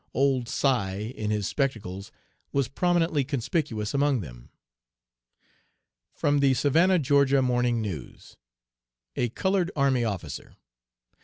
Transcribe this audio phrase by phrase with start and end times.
[0.15, 2.11] "Old Si" in his spectacles
[2.51, 4.49] was prominently conspicuous among them.
[6.11, 8.35] (From the Savannah (Ga.) Morning News.)
[9.15, 10.55] A COLORED ARMY OFFICER.